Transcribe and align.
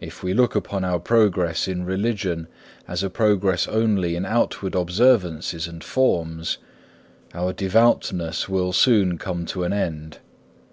If 0.00 0.22
we 0.22 0.34
look 0.34 0.54
upon 0.54 0.84
our 0.84 1.00
progress 1.00 1.66
in 1.66 1.84
religion 1.84 2.46
as 2.86 3.02
a 3.02 3.10
progress 3.10 3.66
only 3.66 4.14
in 4.14 4.24
outward 4.24 4.76
observances 4.76 5.66
and 5.66 5.82
forms, 5.82 6.58
our 7.34 7.52
devoutness 7.52 8.48
will 8.48 8.72
soon 8.72 9.18
come 9.18 9.46
to 9.46 9.64
an 9.64 9.72
end. 9.72 10.18